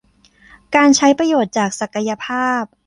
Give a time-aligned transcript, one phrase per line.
[0.75, 2.63] การใช้ประโยชน์จากศักยภาพ